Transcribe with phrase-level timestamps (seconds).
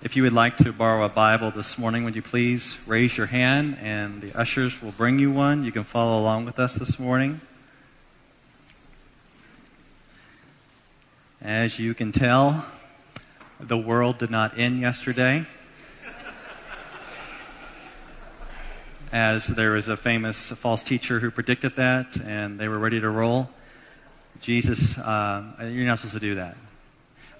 [0.00, 3.26] If you would like to borrow a Bible this morning, would you please raise your
[3.26, 5.64] hand and the ushers will bring you one?
[5.64, 7.40] You can follow along with us this morning.
[11.42, 12.64] As you can tell,
[13.58, 15.44] the world did not end yesterday.
[19.10, 23.10] As there was a famous false teacher who predicted that, and they were ready to
[23.10, 23.50] roll.
[24.40, 26.56] Jesus, uh, you're not supposed to do that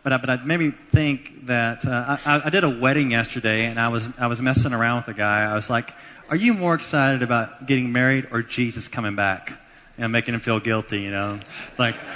[0.02, 3.78] but I, but I maybe think that uh, I, I did a wedding yesterday, and
[3.78, 5.44] I was I was messing around with a guy.
[5.44, 5.94] I was like,
[6.30, 9.58] "Are you more excited about getting married or Jesus coming back
[9.96, 11.40] and making him feel guilty?" You know,
[11.78, 11.96] like.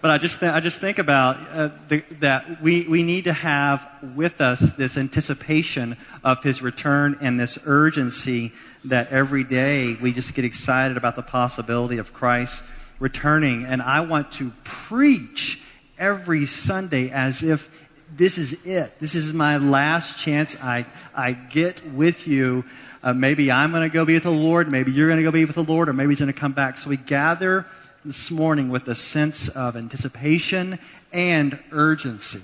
[0.00, 3.32] but I just, th- I just think about uh, the, that we, we need to
[3.32, 8.52] have with us this anticipation of his return and this urgency
[8.84, 12.62] that every day we just get excited about the possibility of Christ
[12.98, 15.60] returning, and I want to preach
[15.98, 18.98] every Sunday as if this is it.
[19.00, 22.64] This is my last chance I, I get with you.
[23.02, 24.70] Uh, maybe I'm going to go be with the Lord.
[24.70, 26.52] Maybe you're going to go be with the Lord, or maybe He's going to come
[26.52, 26.78] back.
[26.78, 27.66] So we gather
[28.04, 30.78] this morning with a sense of anticipation
[31.12, 32.42] and urgency.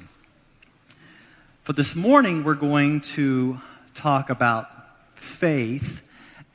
[1.62, 3.60] For this morning, we're going to
[3.94, 4.68] talk about
[5.14, 6.03] faith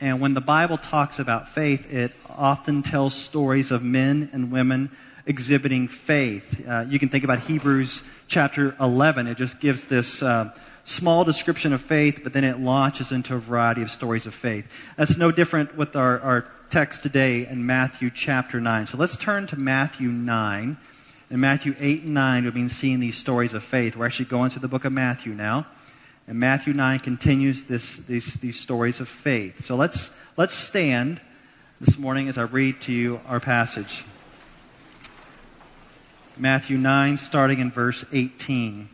[0.01, 4.91] and when the Bible talks about faith, it often tells stories of men and women
[5.25, 6.65] exhibiting faith.
[6.67, 9.27] Uh, you can think about Hebrews chapter 11.
[9.27, 10.51] It just gives this uh,
[10.85, 14.71] small description of faith, but then it launches into a variety of stories of faith.
[14.95, 18.87] That's no different with our, our text today in Matthew chapter 9.
[18.87, 20.77] So let's turn to Matthew 9.
[21.29, 23.97] In Matthew 8 and 9, we've been seeing these stories of faith.
[23.97, 25.67] We're actually going through the book of Matthew now.
[26.29, 29.65] And Matthew 9 continues this, these, these stories of faith.
[29.65, 31.19] So let's, let's stand
[31.81, 34.05] this morning as I read to you our passage.
[36.37, 38.89] Matthew 9, starting in verse 18.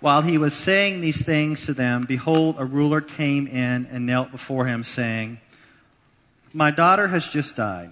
[0.00, 4.32] While he was saying these things to them, behold, a ruler came in and knelt
[4.32, 5.42] before him, saying,
[6.54, 7.90] My daughter has just died,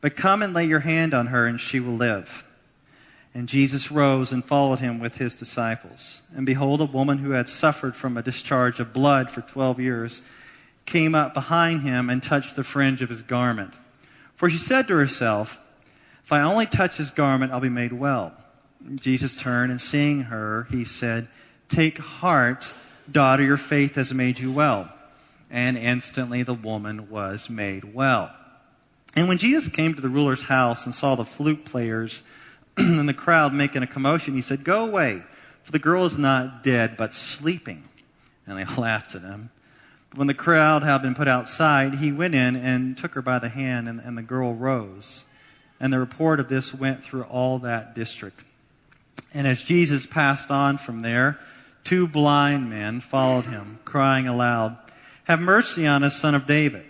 [0.00, 2.44] but come and lay your hand on her, and she will live.
[3.34, 6.22] And Jesus rose and followed him with his disciples.
[6.36, 10.20] And behold, a woman who had suffered from a discharge of blood for twelve years
[10.84, 13.72] came up behind him and touched the fringe of his garment.
[14.34, 15.58] For she said to herself,
[16.24, 18.32] If I only touch his garment, I'll be made well.
[18.96, 21.28] Jesus turned and seeing her, he said,
[21.68, 22.74] Take heart,
[23.10, 24.92] daughter, your faith has made you well.
[25.50, 28.34] And instantly the woman was made well.
[29.14, 32.22] And when Jesus came to the ruler's house and saw the flute players,
[32.76, 35.22] and the crowd making a commotion, he said, Go away,
[35.62, 37.84] for the girl is not dead, but sleeping.
[38.46, 39.50] And they laughed at him.
[40.10, 43.38] But when the crowd had been put outside, he went in and took her by
[43.38, 45.24] the hand, and, and the girl rose.
[45.80, 48.44] And the report of this went through all that district.
[49.34, 51.38] And as Jesus passed on from there,
[51.84, 54.76] two blind men followed him, crying aloud,
[55.24, 56.84] Have mercy on us, son of David.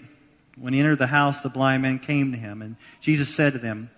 [0.56, 3.58] When he entered the house, the blind men came to him, and Jesus said to
[3.58, 3.90] them,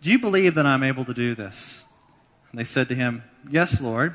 [0.00, 1.84] do you believe that I'm able to do this?
[2.50, 4.14] And they said to him, Yes, Lord.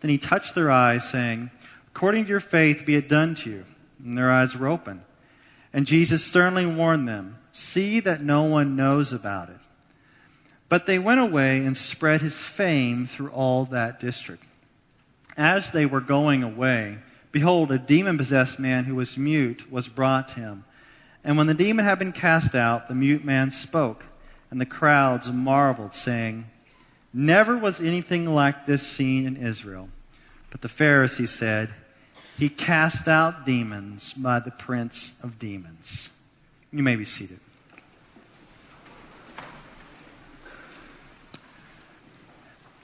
[0.00, 1.50] Then he touched their eyes, saying,
[1.94, 3.64] According to your faith, be it done to you.
[4.04, 5.02] And their eyes were open.
[5.72, 9.58] And Jesus sternly warned them, See that no one knows about it.
[10.68, 14.44] But they went away and spread his fame through all that district.
[15.36, 16.98] As they were going away,
[17.32, 20.64] behold, a demon possessed man who was mute was brought to him.
[21.22, 24.06] And when the demon had been cast out, the mute man spoke
[24.50, 26.46] and the crowds marveled, saying,
[27.12, 29.88] Never was anything like this seen in Israel.
[30.50, 31.70] But the Pharisees said,
[32.36, 36.10] He cast out demons by the prince of demons.
[36.72, 37.38] You may be seated.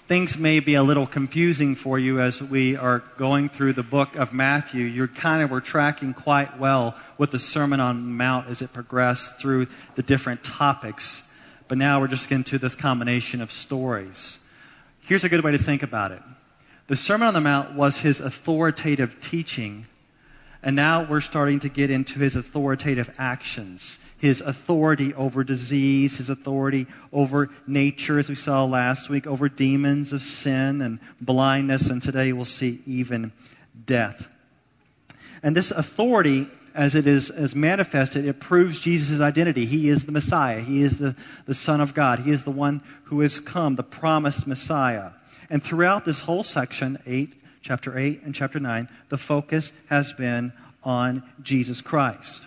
[0.09, 4.15] Things may be a little confusing for you as we are going through the book
[4.15, 4.84] of Matthew.
[4.84, 9.41] You're kind of, we're tracking quite well with the Sermon on Mount as it progressed
[9.41, 9.66] through
[9.97, 11.25] the different topics
[11.69, 14.39] but now we're just getting to this combination of stories.
[15.01, 16.22] Here's a good way to think about it
[16.86, 19.86] the Sermon on the Mount was his authoritative teaching,
[20.63, 23.98] and now we're starting to get into his authoritative actions.
[24.18, 30.12] His authority over disease, his authority over nature, as we saw last week, over demons
[30.12, 33.33] of sin and blindness, and today we'll see even
[33.84, 34.28] death.
[35.42, 39.64] And this authority as it is as manifested, it proves Jesus' identity.
[39.64, 40.60] He is the Messiah.
[40.60, 42.20] He is the, the Son of God.
[42.20, 45.12] He is the one who has come, the promised Messiah.
[45.48, 47.32] And throughout this whole section, 8,
[47.62, 50.52] chapter 8 and chapter 9, the focus has been
[50.84, 52.46] on Jesus Christ.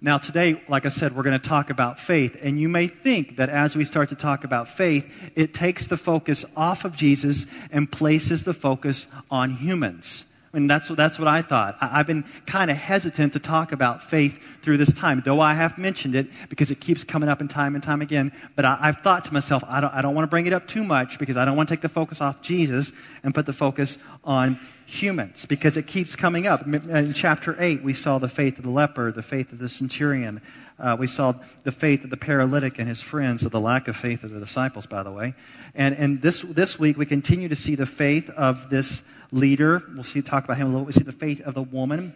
[0.00, 2.38] Now, today, like I said, we're going to talk about faith.
[2.42, 5.96] And you may think that as we start to talk about faith, it takes the
[5.96, 10.26] focus off of Jesus and places the focus on humans.
[10.52, 11.76] And that's, that's what I thought.
[11.80, 15.54] I, have been kind of hesitant to talk about faith through this time, though I
[15.54, 18.32] have mentioned it because it keeps coming up in time and time again.
[18.54, 20.66] But I, have thought to myself, I don't, I don't want to bring it up
[20.66, 23.52] too much because I don't want to take the focus off Jesus and put the
[23.52, 26.64] focus on humans because it keeps coming up.
[26.66, 30.40] In chapter 8, we saw the faith of the leper, the faith of the centurion.
[30.78, 31.34] Uh, we saw
[31.64, 34.40] the faith of the paralytic and his friends, or the lack of faith of the
[34.40, 35.34] disciples, by the way.
[35.74, 39.82] And, and this, this week, we continue to see the faith of this leader.
[39.94, 40.84] We'll see, talk about him a little.
[40.84, 42.14] We see the faith of the woman,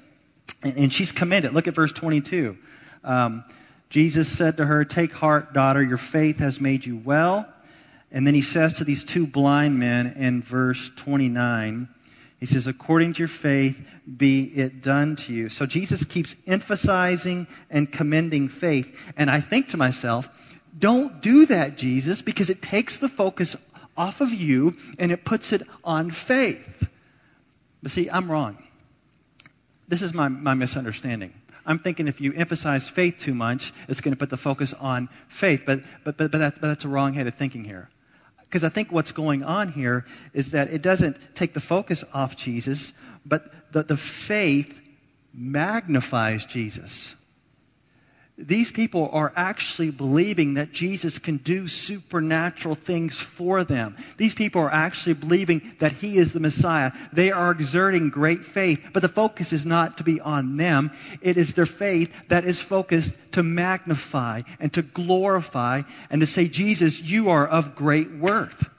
[0.63, 1.53] and, and she's commended.
[1.53, 2.57] Look at verse 22.
[3.05, 3.45] Um,
[3.89, 7.47] Jesus said to her, Take heart, daughter, your faith has made you well.
[8.13, 11.89] And then he says to these two blind men in verse 29,
[12.39, 13.87] he says, According to your faith,
[14.17, 15.49] be it done to you.
[15.49, 19.13] So Jesus keeps emphasizing and commending faith.
[19.17, 20.29] And I think to myself,
[20.77, 23.57] don't do that, Jesus, because it takes the focus
[23.97, 26.89] off of you and it puts it on faith.
[27.83, 28.59] But see, I'm wrong.
[29.89, 31.35] This is my, my misunderstanding.
[31.67, 35.09] I'm thinking if you emphasize faith too much, it's going to put the focus on
[35.29, 35.63] faith.
[35.67, 37.89] But, but, but, but, that, but that's a wrong headed thinking here.
[38.41, 42.37] Because I think what's going on here is that it doesn't take the focus off
[42.37, 42.93] Jesus,
[43.25, 44.81] but the, the faith
[45.33, 47.15] magnifies Jesus
[48.41, 53.97] these people are actually believing that Jesus can do supernatural things for them.
[54.17, 56.93] These people are actually believing that He is the Messiah.
[57.13, 60.91] They are exerting great faith, but the focus is not to be on them.
[61.21, 66.49] It is their faith that is focused to magnify and to glorify and to say,
[66.49, 68.71] Jesus, you are of great worth.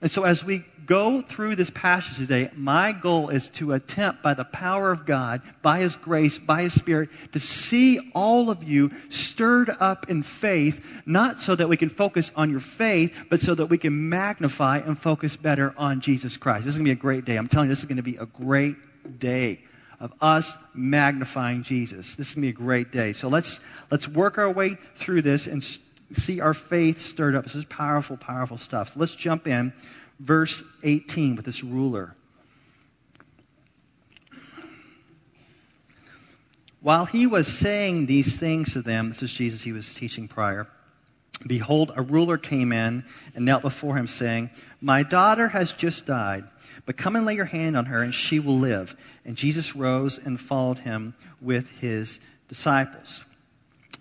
[0.00, 4.34] And so as we go through this passage today, my goal is to attempt by
[4.34, 8.90] the power of God, by His grace, by His Spirit, to see all of you
[9.08, 13.54] stirred up in faith, not so that we can focus on your faith, but so
[13.54, 16.64] that we can magnify and focus better on Jesus Christ.
[16.64, 17.36] This is going to be a great day.
[17.36, 18.74] I'm telling you, this is going to be a great
[19.20, 19.60] day
[20.00, 22.16] of us magnifying Jesus.
[22.16, 23.12] This is going to be a great day.
[23.12, 23.60] So let's,
[23.92, 27.44] let's work our way through this and see our faith stirred up.
[27.44, 28.88] This is powerful, powerful stuff.
[28.88, 29.72] So let's jump in
[30.20, 32.14] verse 18 with this ruler.
[36.82, 40.66] While he was saying these things to them, this is Jesus he was teaching prior,
[41.46, 44.50] behold, a ruler came in and knelt before him, saying,
[44.80, 46.44] My daughter has just died,
[46.86, 48.94] but come and lay your hand on her, and she will live.
[49.26, 53.24] And Jesus rose and followed him with his disciples.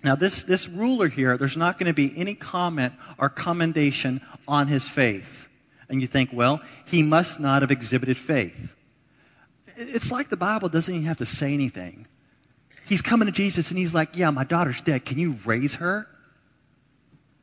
[0.01, 4.67] Now, this, this ruler here, there's not going to be any comment or commendation on
[4.67, 5.48] his faith
[5.89, 8.75] and you think, well, he must not have exhibited faith.
[9.75, 12.05] It's like the Bible doesn't even have to say anything.
[12.85, 15.05] He's coming to Jesus and he's like, Yeah, my daughter's dead.
[15.05, 16.07] Can you raise her?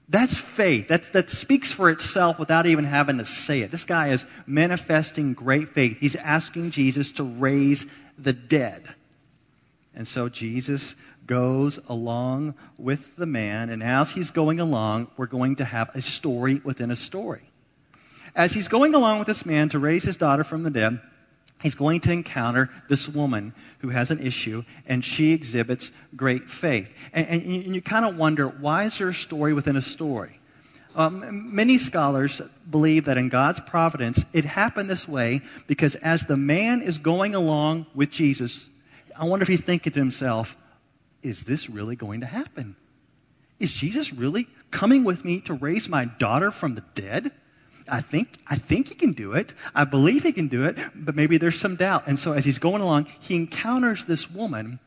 [0.08, 0.88] That's faith.
[0.88, 3.70] That, that speaks for itself without even having to say it.
[3.70, 5.98] This guy is manifesting great faith.
[5.98, 8.82] He's asking Jesus to raise the dead.
[9.94, 10.94] And so Jesus
[11.26, 16.02] goes along with the man, and as he's going along, we're going to have a
[16.02, 17.50] story within a story.
[18.36, 21.00] As he's going along with this man to raise his daughter from the dead,
[21.62, 26.90] he's going to encounter this woman who has an issue, and she exhibits great faith.
[27.14, 30.38] And, and you, you kind of wonder why is there a story within a story?
[30.94, 36.36] Um, many scholars believe that in God's providence, it happened this way because as the
[36.36, 38.68] man is going along with Jesus,
[39.18, 40.56] I wonder if he's thinking to himself,
[41.22, 42.76] is this really going to happen?
[43.58, 47.32] Is Jesus really coming with me to raise my daughter from the dead?
[47.88, 49.54] I think, I think he can do it.
[49.74, 52.06] I believe he can do it, but maybe there's some doubt.
[52.06, 54.78] And so as he's going along, he encounters this woman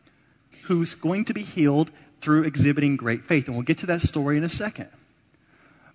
[0.63, 1.91] who's going to be healed
[2.22, 3.48] through exhibiting great faith.
[3.48, 4.89] And we'll get to that story in a second.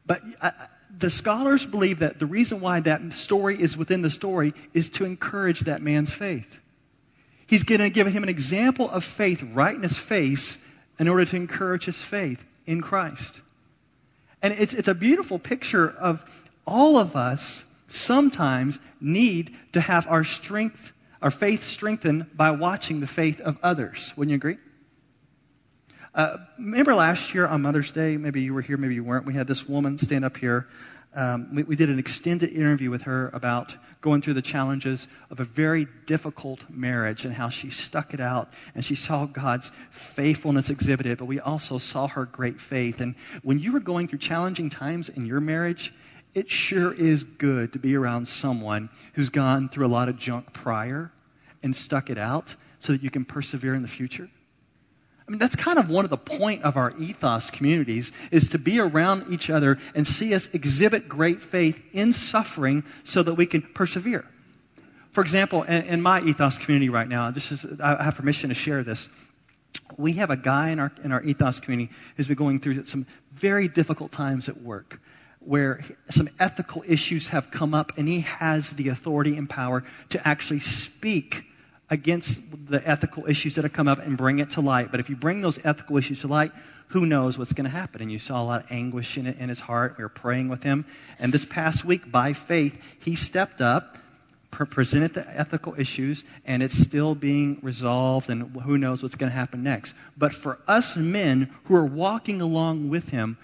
[0.07, 0.53] But I,
[0.97, 5.05] the scholars believe that the reason why that story is within the story is to
[5.05, 6.61] encourage that man's faith.
[7.47, 10.59] He's going to give him an example of faith right in his face
[10.99, 13.43] in order to encourage his faith in Christ.
[14.43, 16.25] And it's, it's a beautiful picture of
[16.67, 20.93] all of us sometimes need to have our strength,
[21.23, 24.13] our faith strengthened by watching the faith of others.
[24.17, 24.57] Wouldn't you agree?
[26.15, 29.35] Uh, remember last year on Mother's Day, maybe you were here, maybe you weren't, we
[29.35, 30.69] had this woman stand up here.
[31.13, 35.39] Um, we, we, did an extended interview with her about going through the challenges of
[35.39, 40.71] a very difficult marriage and how she stuck it out and she saw God's faithfulness
[40.71, 43.01] exhibited, but we also saw her great faith.
[43.01, 45.93] And when you were going through challenging times in your marriage,
[46.35, 50.53] it sure is good to be around someone who's gone through a lot of junk
[50.53, 51.13] prior
[51.63, 54.29] and stuck it out so that you can persevere in the future.
[55.27, 58.59] I mean, that's kind of one of the point of our ethos communities is to
[58.59, 63.47] be around each other and see us exhibit great faith in suffering so that we
[63.47, 64.27] can persevere.
[65.13, 68.55] For example, in, in my ethos community right now, this is, I have permission to
[68.55, 69.09] share this.
[69.97, 73.07] We have a guy in our, in our ethos community who's been going through some
[73.33, 75.01] very difficult times at work
[75.47, 80.29] where some ethical issues have come up and he has the authority and power to
[80.29, 81.45] actually speak
[81.91, 84.91] against the ethical issues that have come up and bring it to light.
[84.91, 86.53] But if you bring those ethical issues to light,
[86.89, 88.03] who knows what's going to happen?
[88.03, 89.97] And you saw a lot of anguish in, it, in his heart.
[89.99, 90.87] We were praying with him.
[91.19, 93.99] And this past week, by faith, he stepped up,
[94.51, 98.31] pre- presented the ethical issues, and it's still being resolved.
[98.31, 99.95] And who knows what's going to happen next?
[100.17, 103.39] But for us men who are walking along with him,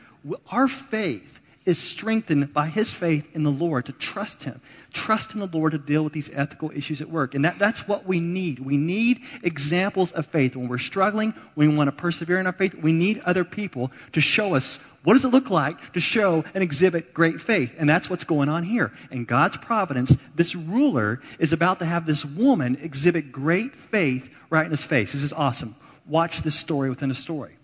[0.50, 4.62] our faith is strengthened by his faith in the Lord to trust him.
[4.94, 7.34] Trust in the Lord to deal with these ethical issues at work.
[7.34, 8.60] And that, that's what we need.
[8.60, 10.56] We need examples of faith.
[10.56, 14.20] When we're struggling, we want to persevere in our faith, we need other people to
[14.22, 17.74] show us what does it look like to show and exhibit great faith.
[17.78, 18.92] And that's what's going on here.
[19.10, 24.64] In God's providence, this ruler is about to have this woman exhibit great faith right
[24.64, 25.12] in his face.
[25.12, 25.76] This is awesome.
[26.06, 27.56] Watch this story within a story.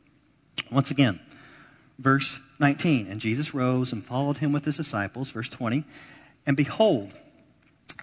[0.70, 1.20] Once again,
[1.98, 3.06] verse 19.
[3.06, 5.30] And Jesus rose and followed him with his disciples.
[5.30, 5.84] Verse 20.
[6.46, 7.12] And behold,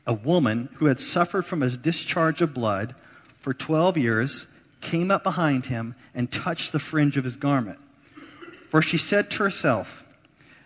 [0.05, 2.95] a woman who had suffered from a discharge of blood
[3.37, 4.47] for 12 years
[4.81, 7.79] came up behind him and touched the fringe of his garment.
[8.69, 10.03] For she said to herself,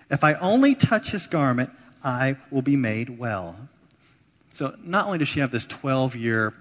[0.10, 1.70] If I only touch his garment,
[2.04, 3.56] I will be made well.
[4.52, 6.54] So not only does she have this 12 year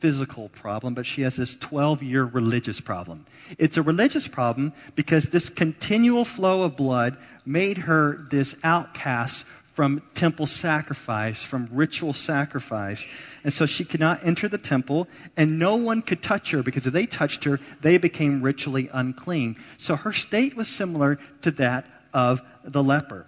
[0.00, 3.26] physical problem, but she has this 12 year religious problem.
[3.58, 10.02] It's a religious problem because this continual flow of blood made her this outcast from
[10.14, 13.06] temple sacrifice, from ritual sacrifice.
[13.44, 16.86] And so she could not enter the temple, and no one could touch her because
[16.86, 19.56] if they touched her, they became ritually unclean.
[19.76, 23.26] So her state was similar to that of the leper.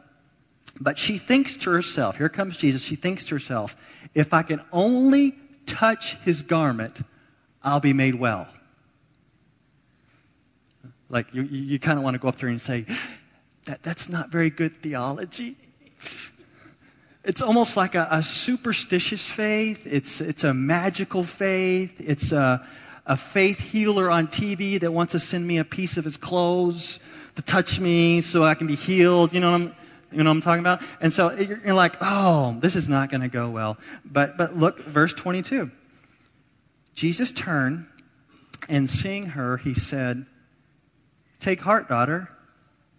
[0.81, 3.77] But she thinks to herself, here comes Jesus, she thinks to herself,
[4.15, 5.35] if I can only
[5.67, 7.03] touch his garment,
[7.63, 8.49] I'll be made well.
[11.09, 12.87] Like you, you kind of want to go up there and say,
[13.67, 15.57] that, that's not very good theology.
[17.25, 19.87] It's almost like a, a superstitious faith.
[19.87, 21.95] It's, it's a magical faith.
[22.01, 22.67] It's a,
[23.07, 26.99] a faith healer on TV that wants to send me a piece of his clothes
[27.37, 29.33] to touch me so I can be healed.
[29.33, 29.75] You know what I'm,
[30.13, 30.83] you know what I'm talking about?
[31.01, 33.79] And so you're like, oh, this is not going to go well.
[34.05, 35.71] But, but look, verse 22.
[36.95, 37.87] Jesus turned
[38.69, 40.27] and seeing her, he said,
[41.41, 42.29] Take heart, daughter.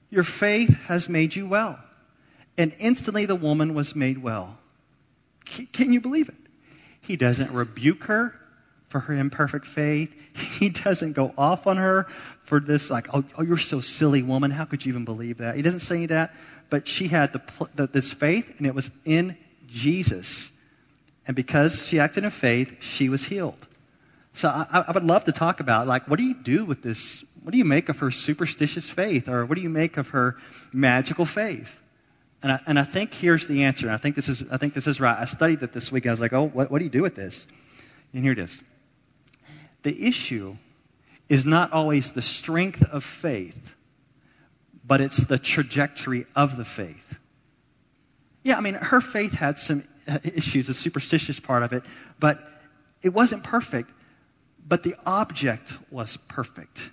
[0.09, 1.79] Your faith has made you well.
[2.57, 4.57] And instantly the woman was made well.
[5.45, 6.35] Can you believe it?
[7.01, 8.39] He doesn't rebuke her
[8.87, 10.13] for her imperfect faith.
[10.59, 12.03] He doesn't go off on her
[12.43, 14.51] for this, like, oh, oh, you're so silly, woman.
[14.51, 15.55] How could you even believe that?
[15.55, 16.33] He doesn't say that
[16.73, 17.41] but she had the,
[17.75, 19.37] the, this faith, and it was in
[19.67, 20.51] Jesus.
[21.27, 23.67] And because she acted in faith, she was healed.
[24.33, 27.23] So I, I, would love to talk about, like, what do you do with this?
[27.43, 29.29] What do you make of her superstitious faith?
[29.29, 30.35] Or what do you make of her
[30.73, 31.79] magical faith?
[32.41, 33.91] And I, and I think here's the answer.
[33.91, 35.19] I think this is, I think this is right.
[35.19, 36.07] I studied it this week.
[36.07, 37.45] I was like, oh, what, what do you do with this?
[38.15, 38.63] And here it is.
[39.83, 40.57] The issue
[41.29, 43.75] is not always the strength of faith,
[44.93, 47.17] but it's the trajectory of the faith.
[48.43, 49.81] Yeah, I mean, her faith had some
[50.23, 51.81] issues, the superstitious part of it,
[52.19, 52.47] but
[53.01, 53.89] it wasn't perfect,
[54.67, 56.91] but the object was perfect.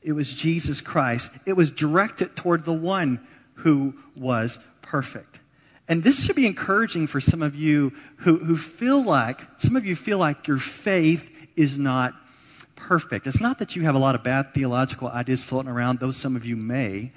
[0.00, 1.30] It was Jesus Christ.
[1.44, 3.20] It was directed toward the one
[3.56, 5.38] who was perfect.
[5.88, 9.84] And this should be encouraging for some of you who, who feel like, some of
[9.84, 12.14] you feel like your faith is not
[12.76, 13.26] perfect.
[13.26, 16.36] It's not that you have a lot of bad theological ideas floating around, though some
[16.36, 17.12] of you may,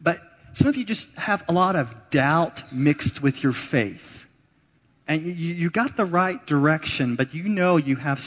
[0.00, 0.20] but
[0.52, 4.26] some of you just have a lot of doubt mixed with your faith.
[5.06, 8.20] And you, you got the right direction, but you know you have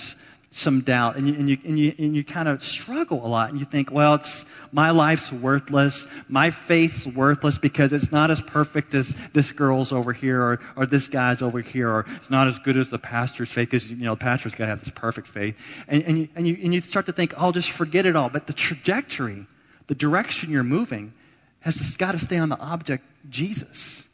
[0.57, 3.49] some doubt and you, and you, and you, and you kind of struggle a lot
[3.49, 6.07] and you think, well, it's, my life's worthless.
[6.27, 10.85] My faith's worthless because it's not as perfect as this girl's over here or, or
[10.85, 13.97] this guy's over here or it's not as good as the pastor's faith because, you
[13.97, 15.83] know, the pastor's got to have this perfect faith.
[15.87, 18.29] And, and, you, and, you, and you start to think, oh, just forget it all.
[18.29, 19.45] But the trajectory,
[19.85, 21.13] the direction you're moving
[21.61, 24.06] has just got to stay on the object, Jesus.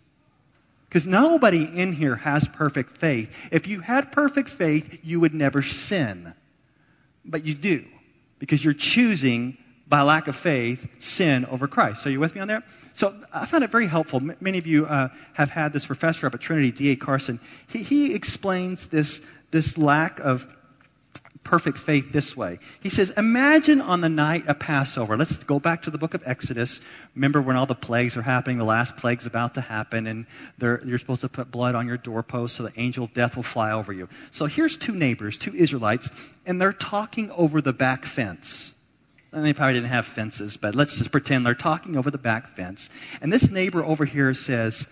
[0.93, 3.49] Because nobody in here has perfect faith.
[3.51, 6.35] If you had perfect faith, you would never sin.
[7.25, 7.83] But you do,
[8.37, 9.57] because you're choosing,
[9.87, 12.03] by lack of faith, sin over Christ.
[12.03, 12.61] So you with me on there?
[12.93, 14.19] So I found it very helpful.
[14.19, 16.95] M- many of you uh, have had this professor up at Trinity, D.A.
[16.95, 17.39] Carson.
[17.67, 20.45] He, he explains this, this lack of
[21.43, 22.59] perfect faith this way.
[22.81, 25.17] He says, Imagine on the night of Passover.
[25.17, 26.81] Let's go back to the book of Exodus.
[27.15, 28.57] Remember when all the plagues are happening?
[28.57, 30.25] The last plague's about to happen, and
[30.59, 33.71] you're supposed to put blood on your doorpost so the angel of death will fly
[33.71, 34.07] over you.
[34.31, 38.73] So here's two neighbors, two Israelites, and they're talking over the back fence.
[39.31, 42.47] And they probably didn't have fences, but let's just pretend they're talking over the back
[42.47, 42.89] fence.
[43.19, 44.87] And this neighbor over here says,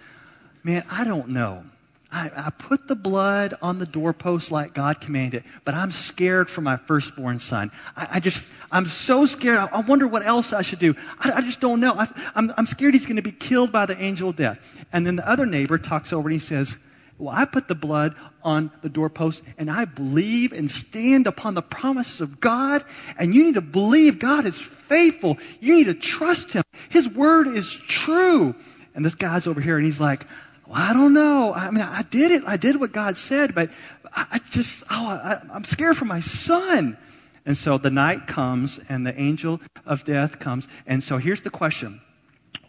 [0.63, 1.63] Man, I don't know.
[2.11, 6.59] I, I, put the blood on the doorpost like God commanded, but I'm scared for
[6.59, 7.71] my firstborn son.
[7.95, 9.57] I, I just, I'm so scared.
[9.57, 10.93] I, I, wonder what else I should do.
[11.19, 11.93] I, I just don't know.
[11.93, 14.85] I, I'm, I'm scared he's going to be killed by the angel of death.
[14.91, 16.77] And then the other neighbor talks over and he says,
[17.17, 21.61] Well, I put the blood on the doorpost and I believe and stand upon the
[21.61, 22.83] promises of God.
[23.17, 25.37] And you need to believe God is faithful.
[25.61, 26.63] You need to trust him.
[26.89, 28.53] His word is true.
[28.93, 30.25] And this guy's over here and he's like,
[30.71, 31.53] well, I don't know.
[31.53, 32.43] I mean, I did it.
[32.47, 33.71] I did what God said, but
[34.15, 36.97] I, just, oh, I, I'm scared for my son.
[37.45, 40.69] And so the night comes and the angel of death comes.
[40.87, 41.99] And so here's the question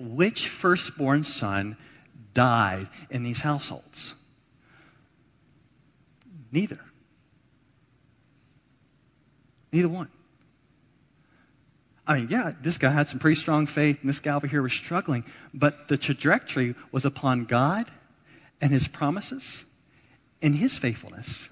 [0.00, 1.76] Which firstborn son
[2.34, 4.16] died in these households?
[6.50, 6.80] Neither.
[9.70, 10.08] Neither one.
[12.12, 14.60] I mean, yeah, this guy had some pretty strong faith, and this guy over here
[14.60, 17.90] was struggling, but the trajectory was upon God
[18.60, 19.64] and His promises
[20.42, 21.48] and His faithfulness.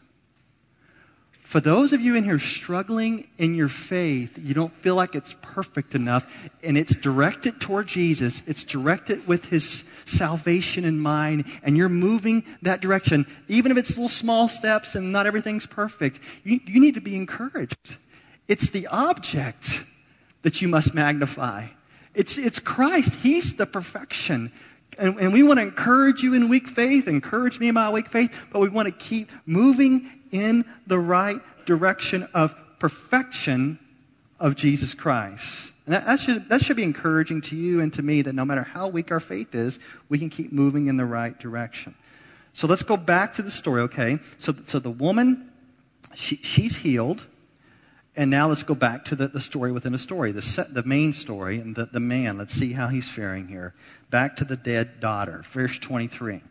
[1.40, 5.34] For those of you in here struggling in your faith, you don't feel like it's
[5.40, 11.74] perfect enough, and it's directed toward Jesus, it's directed with His salvation in mind, and
[11.74, 16.60] you're moving that direction, even if it's little small steps and not everything's perfect, you,
[16.66, 17.96] you need to be encouraged.
[18.46, 19.84] It's the object
[20.42, 21.66] that you must magnify.
[22.14, 23.16] It's, it's Christ.
[23.16, 24.52] He's the perfection.
[24.98, 28.08] And, and we want to encourage you in weak faith, encourage me in my weak
[28.08, 33.78] faith, but we want to keep moving in the right direction of perfection
[34.38, 35.72] of Jesus Christ.
[35.86, 38.44] And that, that, should, that should be encouraging to you and to me that no
[38.44, 39.78] matter how weak our faith is,
[40.08, 41.94] we can keep moving in the right direction.
[42.52, 44.18] So let's go back to the story, okay?
[44.38, 45.50] So, so the woman,
[46.14, 47.26] she, she's healed.
[48.20, 50.82] And now let's go back to the, the story within a story, the, set, the
[50.82, 52.36] main story, and the, the man.
[52.36, 53.72] Let's see how he's faring here.
[54.10, 56.42] Back to the dead daughter, verse 23.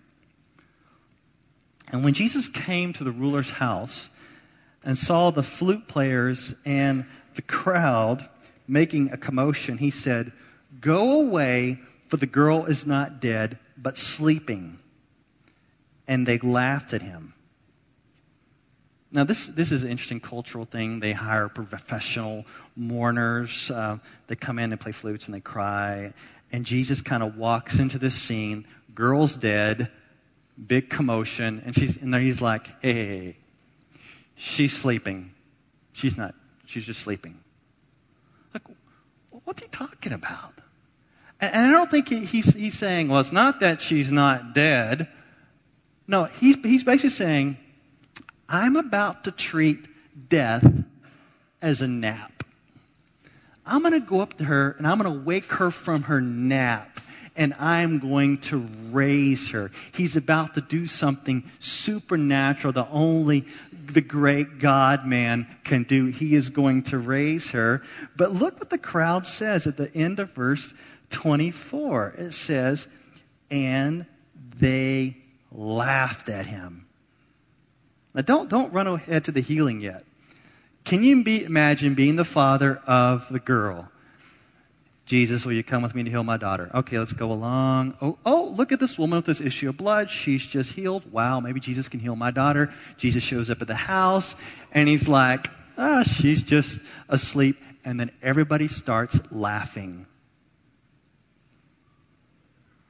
[1.92, 4.10] And when Jesus came to the ruler's house
[4.84, 7.06] and saw the flute players and
[7.36, 8.28] the crowd
[8.68, 10.32] making a commotion, he said,
[10.82, 11.78] Go away,
[12.08, 14.80] for the girl is not dead, but sleeping.
[16.08, 17.29] And they laughed at him.
[19.12, 21.00] Now, this, this is an interesting cultural thing.
[21.00, 22.46] They hire professional
[22.76, 23.72] mourners.
[23.72, 26.14] Uh, they come in and play flutes and they cry.
[26.52, 28.68] And Jesus kind of walks into this scene.
[28.94, 29.92] Girl's dead,
[30.68, 31.62] big commotion.
[31.66, 33.38] And, she's, and he's like, hey, hey, hey,
[34.36, 35.32] she's sleeping.
[35.92, 37.40] She's not, she's just sleeping.
[38.54, 38.64] Like,
[39.44, 40.54] what's he talking about?
[41.42, 44.54] And, and I don't think he, he's, he's saying, well, it's not that she's not
[44.54, 45.08] dead.
[46.08, 47.58] No, he's, he's basically saying,
[48.50, 49.88] I'm about to treat
[50.28, 50.84] death
[51.62, 52.44] as a nap.
[53.66, 56.20] I'm going to go up to her and I'm going to wake her from her
[56.20, 57.00] nap
[57.36, 58.58] and I'm going to
[58.92, 59.70] raise her.
[59.94, 66.08] He's about to do something supernatural that only the great God man can do.
[66.08, 67.84] He is going to raise her.
[68.18, 70.74] But look what the crowd says at the end of verse
[71.12, 72.16] 24.
[72.18, 72.88] It says,
[73.52, 74.08] and
[74.58, 75.18] they
[75.52, 76.88] laughed at him.
[78.20, 80.04] Now, don't, don't run ahead to the healing yet.
[80.84, 83.90] Can you be, imagine being the father of the girl?
[85.06, 86.70] Jesus, will you come with me to heal my daughter?
[86.74, 87.96] Okay, let's go along.
[88.02, 90.10] Oh, oh, look at this woman with this issue of blood.
[90.10, 91.10] She's just healed.
[91.14, 92.74] Wow, maybe Jesus can heal my daughter.
[92.98, 94.36] Jesus shows up at the house
[94.74, 97.56] and he's like, ah, she's just asleep.
[97.86, 100.08] And then everybody starts laughing.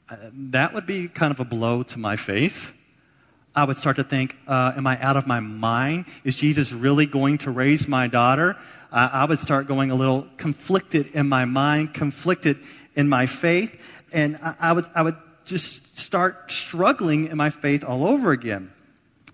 [0.10, 2.74] Uh, that would be kind of a blow to my faith.
[3.56, 6.06] I would start to think, uh, Am I out of my mind?
[6.24, 8.56] Is Jesus really going to raise my daughter?
[8.92, 12.58] Uh, I would start going a little conflicted in my mind, conflicted
[12.96, 13.82] in my faith,
[14.12, 18.72] and I, I, would, I would just start struggling in my faith all over again.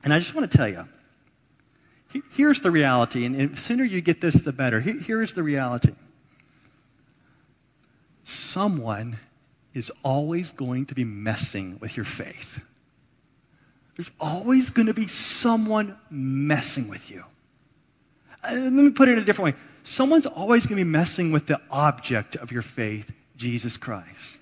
[0.04, 0.88] And I just want to tell you
[2.32, 4.80] here's the reality, and the sooner you get this, the better.
[4.80, 5.94] here's the reality
[8.24, 9.20] someone
[9.74, 12.64] is always going to be messing with your faith.
[13.96, 17.24] There's always going to be someone messing with you.
[18.44, 19.62] Uh, let me put it in a different way.
[19.84, 24.40] Someone's always going to be messing with the object of your faith, Jesus Christ.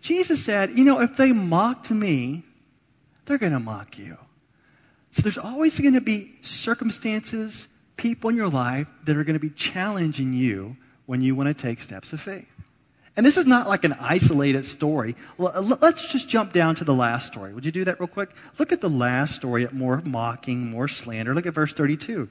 [0.00, 2.44] Jesus said, you know, if they mocked me,
[3.24, 4.18] they're going to mock you.
[5.10, 9.40] So there's always going to be circumstances, people in your life that are going to
[9.40, 10.76] be challenging you
[11.06, 12.50] when you want to take steps of faith.
[13.16, 15.14] And this is not like an isolated story.
[15.38, 17.54] Let's just jump down to the last story.
[17.54, 18.30] Would you do that real quick?
[18.58, 21.32] Look at the last story at more mocking, more slander.
[21.32, 22.28] Look at verse 32.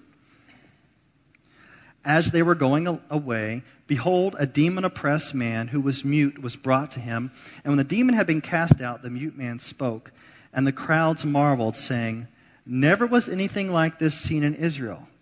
[2.03, 6.91] As they were going away, behold, a demon oppressed man who was mute was brought
[6.91, 7.31] to him.
[7.63, 10.11] And when the demon had been cast out, the mute man spoke.
[10.53, 12.27] And the crowds marveled, saying,
[12.65, 15.07] Never was anything like this seen in Israel.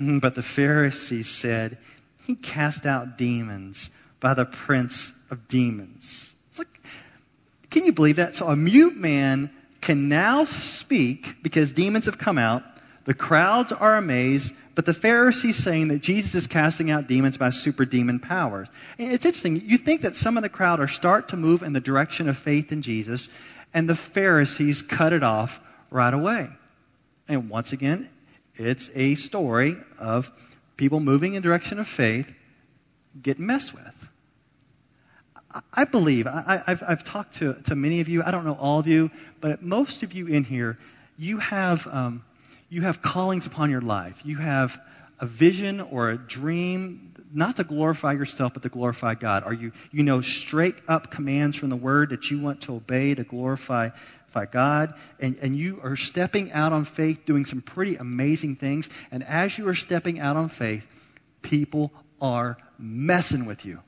[0.00, 1.78] But the Pharisees said,
[2.24, 3.90] He cast out demons
[4.22, 6.32] by the prince of demons.
[6.48, 6.80] It's like,
[7.68, 8.36] can you believe that?
[8.36, 9.50] So a mute man
[9.82, 12.62] can now speak because demons have come out.
[13.04, 17.50] The crowds are amazed, but the Pharisees saying that Jesus is casting out demons by
[17.50, 18.68] super demon powers.
[18.96, 19.60] And it's interesting.
[19.66, 22.38] You think that some of the crowd are start to move in the direction of
[22.38, 23.28] faith in Jesus,
[23.74, 26.46] and the Pharisees cut it off right away.
[27.26, 28.08] And once again,
[28.54, 30.30] it's a story of
[30.76, 32.32] people moving in direction of faith
[33.20, 34.01] getting messed with.
[35.72, 38.78] I believe, I, have I've talked to, to many of you, I don't know all
[38.78, 39.10] of you,
[39.40, 40.78] but most of you in here,
[41.18, 42.24] you have, um,
[42.68, 44.22] you have callings upon your life.
[44.24, 44.80] You have
[45.20, 49.44] a vision or a dream, not to glorify yourself, but to glorify God.
[49.44, 53.14] Are you, you know, straight up commands from the Word that you want to obey
[53.14, 53.90] to glorify,
[54.32, 58.88] glorify God, and, and you are stepping out on faith, doing some pretty amazing things.
[59.10, 60.86] And as you are stepping out on faith,
[61.42, 63.80] people are messing with you.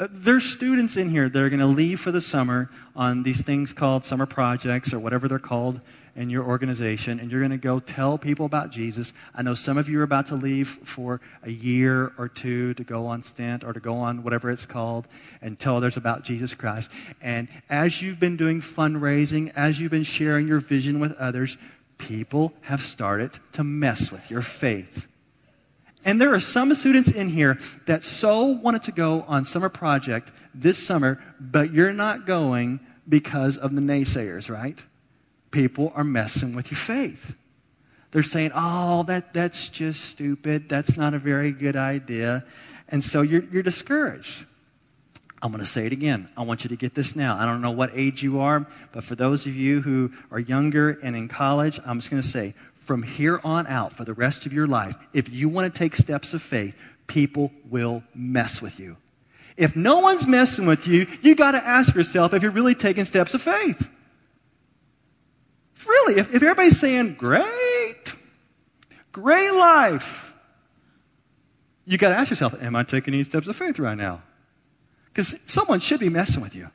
[0.00, 3.42] Uh, there's students in here that are going to leave for the summer on these
[3.42, 5.78] things called summer projects or whatever they're called
[6.16, 9.12] in your organization, and you're going to go tell people about Jesus.
[9.34, 12.82] I know some of you are about to leave for a year or two to
[12.82, 15.06] go on stint or to go on whatever it's called
[15.42, 16.90] and tell others about Jesus Christ.
[17.20, 21.58] And as you've been doing fundraising, as you've been sharing your vision with others,
[21.98, 25.09] people have started to mess with your faith.
[26.04, 30.32] And there are some students in here that so wanted to go on summer project
[30.54, 34.78] this summer, but you're not going because of the naysayers, right?
[35.50, 37.36] People are messing with your faith.
[38.12, 40.68] They're saying, oh, that, that's just stupid.
[40.68, 42.44] That's not a very good idea.
[42.88, 44.46] And so you're, you're discouraged.
[45.42, 46.28] I'm going to say it again.
[46.36, 47.38] I want you to get this now.
[47.38, 50.98] I don't know what age you are, but for those of you who are younger
[51.02, 54.46] and in college, I'm just going to say from here on out for the rest
[54.46, 58.80] of your life, if you want to take steps of faith, people will mess with
[58.80, 58.96] you.
[59.56, 63.04] If no one's messing with you, you got to ask yourself if you're really taking
[63.04, 63.90] steps of faith.
[65.86, 68.14] Really, if, if everybody's saying, great,
[69.12, 70.34] great life,
[71.84, 74.22] you got to ask yourself, am I taking any steps of faith right now?
[75.06, 76.70] Because someone should be messing with you.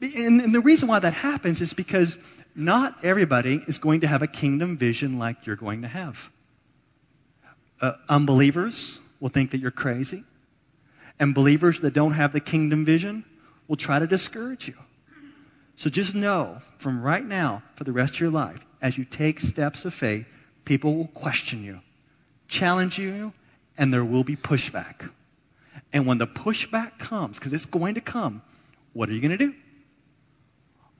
[0.00, 2.18] And, and the reason why that happens is because
[2.54, 6.30] not everybody is going to have a kingdom vision like you're going to have.
[7.80, 10.24] Uh, unbelievers will think that you're crazy,
[11.20, 13.24] and believers that don't have the kingdom vision
[13.68, 14.74] will try to discourage you.
[15.76, 19.38] So just know from right now, for the rest of your life, as you take
[19.38, 20.26] steps of faith,
[20.64, 21.80] people will question you,
[22.48, 23.32] challenge you,
[23.76, 25.10] and there will be pushback.
[25.92, 28.42] And when the pushback comes, because it's going to come,
[28.92, 29.54] what are you going to do?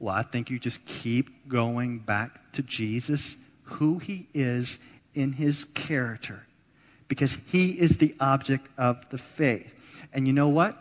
[0.01, 4.79] Well, I think you just keep going back to Jesus, who he is
[5.15, 6.47] in his character,
[7.09, 9.75] because he is the object of the faith.
[10.13, 10.77] And you know what?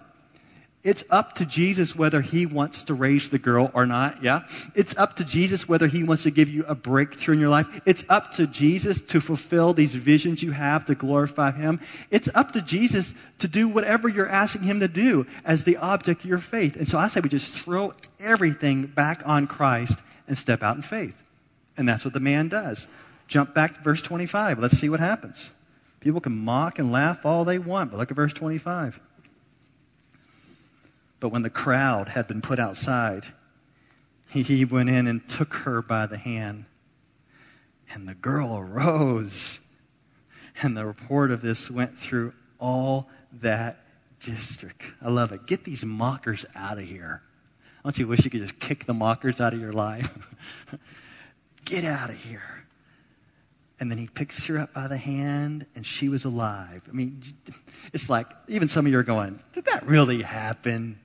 [0.84, 4.48] It's up to Jesus whether he wants to raise the girl or not, yeah?
[4.76, 7.82] It's up to Jesus whether he wants to give you a breakthrough in your life.
[7.86, 11.80] It's up to Jesus to fulfill these visions you have to glorify him.
[12.12, 16.24] It's up to Jesus to do whatever you're asking him to do as the object
[16.24, 16.76] of your faith.
[16.76, 20.84] And so I say we just throw everything back on Christ and step out in
[20.84, 21.22] faith.
[21.76, 22.88] And that's what the man does.
[23.28, 24.60] Jump back to verse 25.
[24.60, 25.52] Let's see what happens.
[26.00, 29.00] People can mock and laugh all they want, but look at verse 25.
[31.20, 33.26] But when the crowd had been put outside,
[34.30, 36.66] he went in and took her by the hand.
[37.94, 39.60] And the girl arose.
[40.62, 43.10] And the report of this went through all
[43.42, 43.78] that
[44.20, 44.84] district.
[45.02, 45.46] I love it.
[45.46, 47.22] Get these mockers out of here.
[47.84, 50.36] Don't you wish you could just kick the mockers out of your life?
[51.66, 52.66] Get out of here.
[53.80, 56.82] And then he picks her up by the hand, and she was alive.
[56.90, 57.22] I mean,
[57.94, 61.00] it's like, even some of you are going, Did that really happen?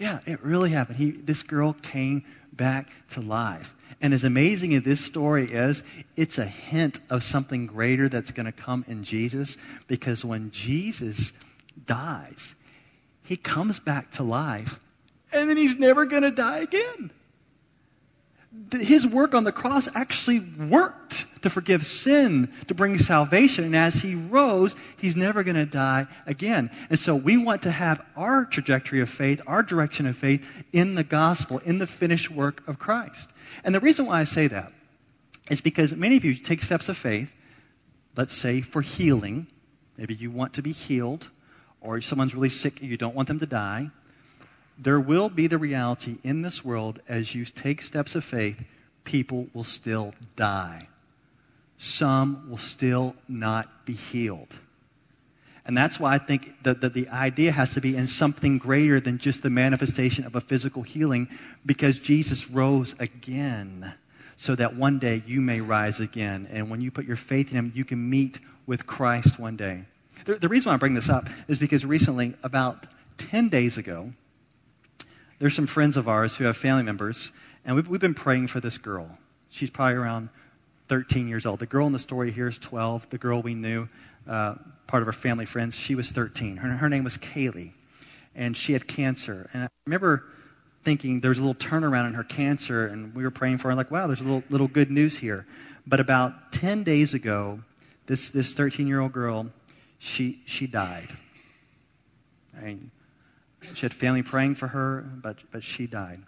[0.00, 0.96] Yeah, it really happened.
[0.96, 3.76] He, this girl came back to life.
[4.00, 5.82] And as amazing as this story is,
[6.16, 9.58] it's a hint of something greater that's going to come in Jesus
[9.88, 11.34] because when Jesus
[11.86, 12.54] dies,
[13.22, 14.80] he comes back to life
[15.32, 17.10] and then he's never going to die again.
[18.72, 23.64] His work on the cross actually worked to forgive sin, to bring salvation.
[23.64, 26.70] And as he rose, he's never going to die again.
[26.88, 30.96] And so we want to have our trajectory of faith, our direction of faith in
[30.96, 33.30] the gospel, in the finished work of Christ.
[33.64, 34.72] And the reason why I say that
[35.48, 37.32] is because many of you take steps of faith,
[38.16, 39.46] let's say for healing.
[39.96, 41.30] Maybe you want to be healed,
[41.80, 43.90] or someone's really sick and you don't want them to die
[44.80, 48.64] there will be the reality in this world as you take steps of faith,
[49.04, 50.88] people will still die.
[51.76, 54.58] Some will still not be healed.
[55.66, 59.18] And that's why I think that, the idea has to be in something greater than
[59.18, 61.28] just the manifestation of a physical healing,
[61.64, 63.94] because Jesus rose again
[64.36, 66.48] so that one day you may rise again.
[66.50, 69.84] And when you put your faith in Him, you can meet with Christ one day.
[70.24, 72.86] The, the reason I bring this up is because recently, about
[73.18, 74.12] 10 days ago,
[75.40, 77.32] there's some friends of ours who have family members,
[77.64, 79.18] and we've, we've been praying for this girl.
[79.48, 80.28] She's probably around
[80.88, 81.58] 13 years old.
[81.60, 83.08] The girl in the story here is 12.
[83.10, 83.88] The girl we knew,
[84.28, 86.58] uh, part of our family friends, she was 13.
[86.58, 87.72] Her, her name was Kaylee,
[88.34, 89.48] and she had cancer.
[89.54, 90.24] And I remember
[90.82, 93.74] thinking there was a little turnaround in her cancer, and we were praying for her,
[93.74, 95.46] like, wow, there's a little, little good news here.
[95.86, 97.60] But about 10 days ago,
[98.06, 99.46] this, this 13 year old girl,
[99.98, 101.08] she, she died.
[102.56, 102.90] I mean,
[103.74, 106.20] she had family praying for her, but, but she died.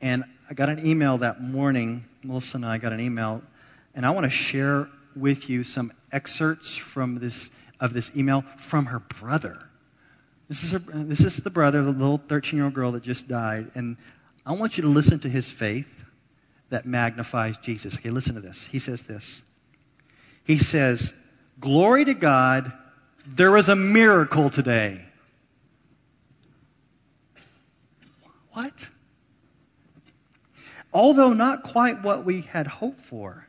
[0.00, 2.04] And I got an email that morning.
[2.22, 3.42] Melissa and I got an email,
[3.94, 8.86] and I want to share with you some excerpts from this, of this email from
[8.86, 9.68] her brother.
[10.48, 13.26] This is, her, this is the brother, the little 13 year old girl that just
[13.26, 13.70] died.
[13.74, 13.96] And
[14.44, 16.04] I want you to listen to his faith
[16.68, 17.96] that magnifies Jesus.
[17.96, 18.66] Okay, listen to this.
[18.66, 19.42] He says this.
[20.44, 21.12] He says,
[21.58, 22.72] Glory to God,
[23.26, 25.05] there was a miracle today.
[28.56, 28.88] What?
[30.90, 33.48] Although not quite what we had hoped for.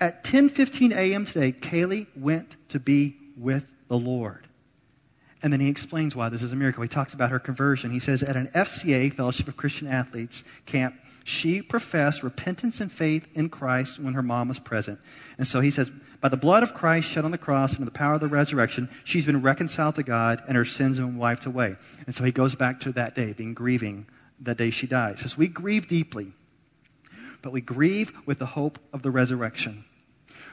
[0.00, 1.26] At 10:15 a.m.
[1.26, 4.48] today, Kaylee went to be with the Lord.
[5.42, 6.82] And then he explains why this is a miracle.
[6.82, 7.90] He talks about her conversion.
[7.90, 13.28] He says, at an FCA, Fellowship of Christian Athletes camp, she professed repentance and faith
[13.34, 14.98] in Christ when her mom was present.
[15.36, 15.90] And so he says,
[16.22, 18.88] by the blood of Christ shed on the cross and the power of the resurrection,
[19.04, 21.76] she's been reconciled to God and her sins have been wiped away.
[22.06, 24.06] And so he goes back to that day, being grieving
[24.42, 25.18] the day she died.
[25.18, 26.32] Says we grieve deeply,
[27.40, 29.84] but we grieve with the hope of the resurrection.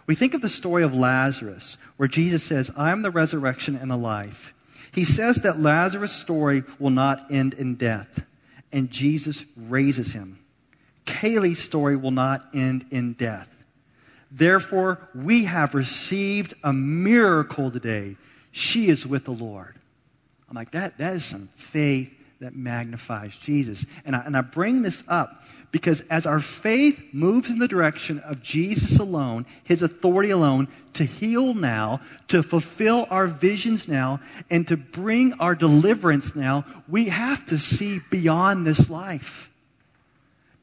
[0.07, 3.91] We think of the story of Lazarus, where Jesus says, I am the resurrection and
[3.91, 4.53] the life.
[4.91, 8.25] He says that Lazarus' story will not end in death,
[8.71, 10.39] and Jesus raises him.
[11.05, 13.65] Kaylee's story will not end in death.
[14.31, 18.15] Therefore, we have received a miracle today.
[18.51, 19.75] She is with the Lord.
[20.49, 23.85] I'm like, that, that is some faith that magnifies Jesus.
[24.05, 28.19] And I, and I bring this up because as our faith moves in the direction
[28.19, 34.67] of Jesus alone, his authority alone, to heal now, to fulfill our visions now, and
[34.67, 39.51] to bring our deliverance now, we have to see beyond this life.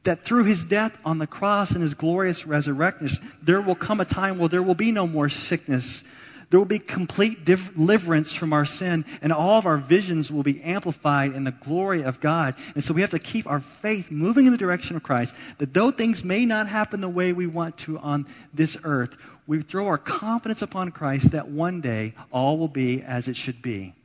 [0.03, 4.05] That through his death on the cross and his glorious resurrection, there will come a
[4.05, 6.03] time where there will be no more sickness,
[6.49, 10.61] there will be complete deliverance from our sin, and all of our visions will be
[10.61, 12.55] amplified in the glory of God.
[12.73, 15.73] And so we have to keep our faith moving in the direction of Christ, that
[15.73, 19.87] though things may not happen the way we want to on this earth, we throw
[19.87, 23.95] our confidence upon Christ that one day all will be as it should be,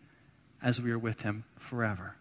[0.61, 2.17] as we are with Him forever.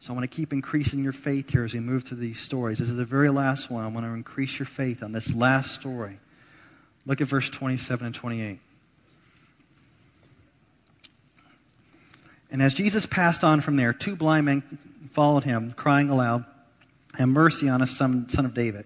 [0.00, 2.78] So I want to keep increasing your faith here as we move through these stories.
[2.78, 3.84] This is the very last one.
[3.84, 6.20] I want to increase your faith on this last story.
[7.08, 8.60] Look at verse 27 and 28.
[12.50, 14.62] And as Jesus passed on from there, two blind men
[15.12, 16.44] followed him, crying aloud,
[17.14, 18.84] Have mercy on us, son, son of David.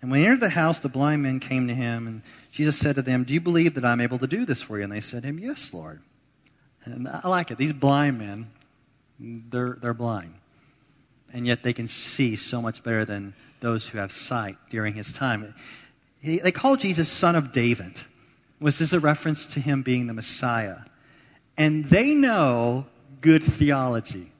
[0.00, 2.94] And when he entered the house, the blind men came to him, and Jesus said
[2.94, 4.84] to them, Do you believe that I'm able to do this for you?
[4.84, 6.00] And they said to him, Yes, Lord.
[6.84, 7.58] And I like it.
[7.58, 8.48] These blind men,
[9.18, 10.34] they're, they're blind.
[11.32, 15.12] And yet they can see so much better than those who have sight during his
[15.12, 15.52] time.
[16.26, 18.00] He, they call Jesus son of David.
[18.58, 20.78] Was this a reference to him being the Messiah?
[21.56, 22.86] And they know
[23.20, 24.32] good theology.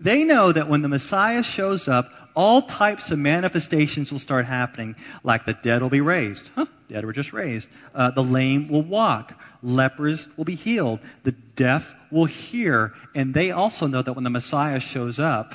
[0.00, 4.96] They know that when the Messiah shows up, all types of manifestations will start happening,
[5.22, 6.48] like the dead will be raised.
[6.54, 6.64] Huh?
[6.88, 7.68] Dead were just raised.
[7.94, 9.38] Uh, the lame will walk.
[9.62, 11.00] Lepers will be healed.
[11.24, 12.94] The deaf will hear.
[13.14, 15.54] And they also know that when the Messiah shows up,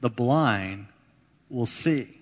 [0.00, 0.86] the blind
[1.50, 2.19] will see.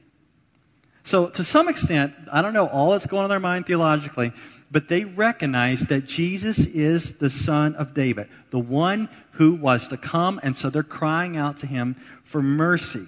[1.09, 4.31] So, to some extent, I don't know all that's going on in their mind theologically,
[4.71, 9.97] but they recognize that Jesus is the Son of David, the one who was to
[9.97, 13.07] come, and so they're crying out to him for mercy.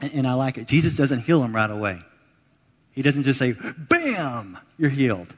[0.00, 0.68] And, and I like it.
[0.68, 1.98] Jesus doesn't heal him right away.
[2.92, 5.34] He doesn't just say, bam, you're healed.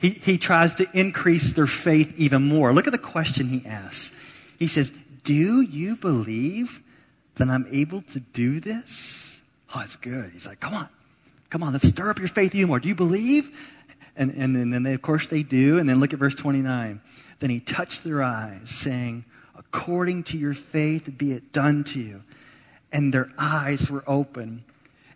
[0.00, 2.72] He, he tries to increase their faith even more.
[2.72, 4.12] Look at the question he asks.
[4.58, 4.92] He says,
[5.22, 6.82] Do you believe
[7.36, 9.40] that I'm able to do this?
[9.72, 10.32] Oh, it's good.
[10.32, 10.88] He's like, Come on,
[11.50, 12.80] come on, let's stir up your faith even more.
[12.80, 13.50] Do you believe?
[14.16, 15.78] And, and, and then, they, of course, they do.
[15.78, 17.00] And then look at verse 29.
[17.38, 19.24] Then he touched their eyes, saying,
[19.56, 22.22] According to your faith, be it done to you.
[22.92, 24.64] And their eyes were open.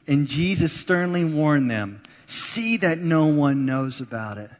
[0.07, 4.51] And Jesus sternly warned them, See that no one knows about it.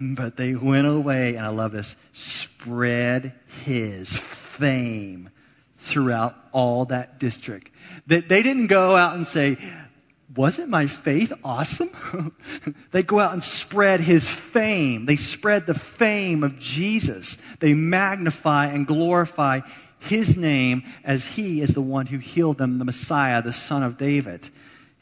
[0.00, 5.30] But they went away, and I love this, spread his fame
[5.76, 7.70] throughout all that district.
[8.06, 9.56] That they didn't go out and say,
[10.36, 11.90] wasn't my faith awesome?
[12.92, 15.06] they go out and spread his fame.
[15.06, 17.38] They spread the fame of Jesus.
[17.60, 19.60] They magnify and glorify
[19.98, 23.96] his name as he is the one who healed them, the Messiah, the Son of
[23.96, 24.48] David.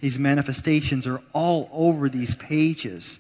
[0.00, 3.18] These manifestations are all over these pages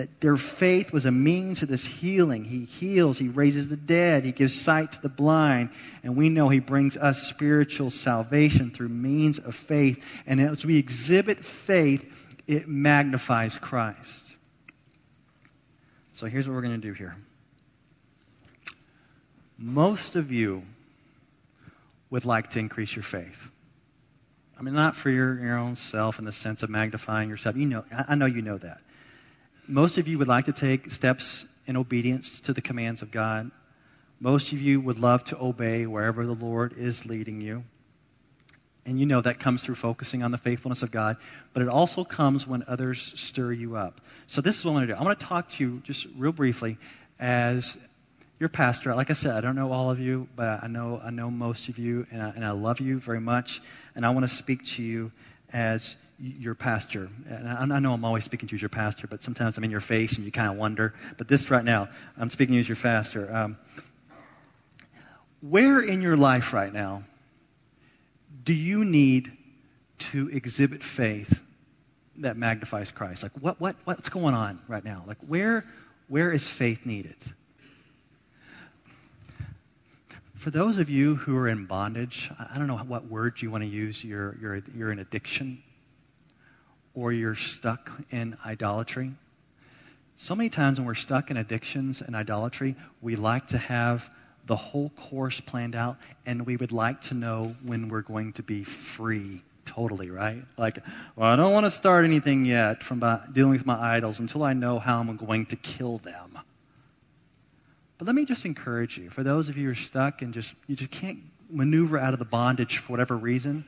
[0.00, 2.46] that their faith was a means to this healing.
[2.46, 5.68] He heals, He raises the dead, He gives sight to the blind,
[6.02, 10.02] and we know He brings us spiritual salvation through means of faith.
[10.26, 12.10] And as we exhibit faith,
[12.46, 14.32] it magnifies Christ.
[16.14, 17.14] So here's what we're going to do here.
[19.58, 20.62] Most of you
[22.08, 23.50] would like to increase your faith.
[24.58, 27.54] I mean, not for your, your own self in the sense of magnifying yourself.
[27.54, 28.78] You know, I know you know that
[29.70, 33.50] most of you would like to take steps in obedience to the commands of God.
[34.18, 37.64] Most of you would love to obey wherever the Lord is leading you.
[38.84, 41.16] And you know that comes through focusing on the faithfulness of God,
[41.52, 44.00] but it also comes when others stir you up.
[44.26, 44.98] So, this is what I'm going to do.
[44.98, 46.76] I'm going to talk to you just real briefly
[47.18, 47.76] as
[48.40, 48.94] your pastor.
[48.94, 51.68] Like I said, I don't know all of you, but I know, I know most
[51.68, 53.60] of you, and I, and I love you very much.
[53.94, 55.12] And I want to speak to you
[55.52, 57.08] as your pastor.
[57.28, 59.70] And I, know I'm always speaking to you as your pastor, but sometimes I'm in
[59.70, 60.94] your face and you kind of wonder.
[61.16, 63.34] But this right now, I'm speaking to you as your pastor.
[63.34, 63.56] Um,
[65.40, 67.04] where in your life right now
[68.44, 69.32] do you need
[69.98, 71.42] to exhibit faith
[72.18, 73.22] that magnifies Christ?
[73.22, 75.04] Like, what, what, what's going on right now?
[75.06, 75.64] Like, where,
[76.08, 77.16] where is faith needed?
[80.34, 83.62] For those of you who are in bondage, I don't know what word you want
[83.62, 84.02] to use.
[84.02, 85.62] You're, you're, you're in addiction
[86.94, 89.12] or you're stuck in idolatry.
[90.16, 94.10] So many times when we're stuck in addictions and idolatry, we like to have
[94.46, 98.42] the whole course planned out and we would like to know when we're going to
[98.42, 100.42] be free totally, right?
[100.58, 100.78] Like,
[101.14, 103.00] well, I don't want to start anything yet from
[103.32, 106.38] dealing with my idols until I know how I'm going to kill them.
[107.98, 110.54] But let me just encourage you, for those of you who are stuck and just
[110.66, 111.18] you just can't
[111.50, 113.64] maneuver out of the bondage for whatever reason,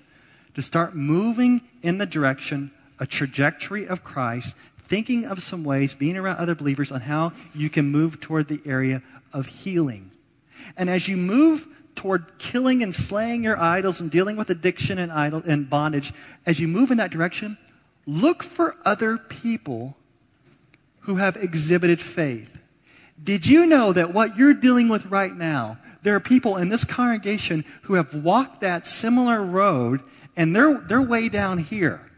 [0.55, 6.17] to start moving in the direction a trajectory of Christ, thinking of some ways, being
[6.17, 10.13] around other believers on how you can move toward the area of healing.
[10.77, 15.11] And as you move toward killing and slaying your idols and dealing with addiction and
[15.11, 16.13] idol and bondage,
[16.47, 17.59] as you move in that direction,
[18.07, 19.97] look for other people
[21.01, 22.63] who have exhibited faith.
[23.21, 26.85] Did you know that what you're dealing with right now, there are people in this
[26.85, 30.03] congregation who have walked that similar road
[30.37, 32.12] and they're, they're way down here.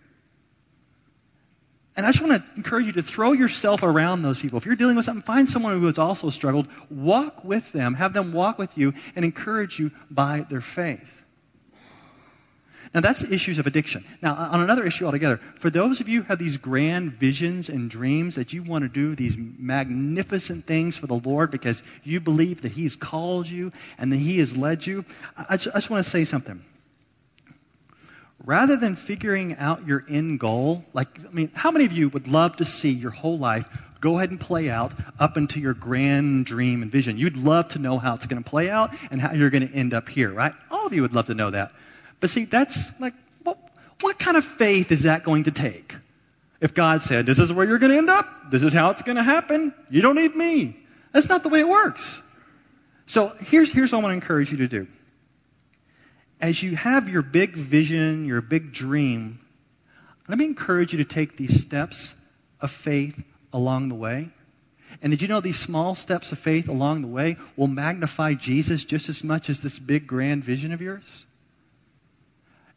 [1.96, 4.56] And I just want to encourage you to throw yourself around those people.
[4.56, 8.12] If you're dealing with something, find someone who has also struggled, walk with them, have
[8.12, 11.22] them walk with you, and encourage you by their faith.
[12.92, 14.04] Now, that's issues of addiction.
[14.22, 17.90] Now, on another issue altogether, for those of you who have these grand visions and
[17.90, 22.60] dreams that you want to do these magnificent things for the Lord because you believe
[22.62, 25.04] that He's called you and that He has led you,
[25.36, 26.64] I just, I just want to say something
[28.44, 32.28] rather than figuring out your end goal, like, I mean, how many of you would
[32.28, 33.66] love to see your whole life
[34.00, 37.16] go ahead and play out up into your grand dream and vision?
[37.16, 39.74] You'd love to know how it's going to play out and how you're going to
[39.74, 40.52] end up here, right?
[40.70, 41.72] All of you would love to know that.
[42.20, 43.58] But see, that's like, what,
[44.00, 45.96] what kind of faith is that going to take?
[46.60, 49.02] If God said, this is where you're going to end up, this is how it's
[49.02, 50.76] going to happen, you don't need me.
[51.12, 52.20] That's not the way it works.
[53.06, 54.86] So here's, here's what I want to encourage you to do
[56.44, 59.40] as you have your big vision, your big dream,
[60.28, 62.16] let me encourage you to take these steps
[62.60, 64.28] of faith along the way.
[65.00, 68.84] And did you know these small steps of faith along the way will magnify Jesus
[68.84, 71.24] just as much as this big grand vision of yours?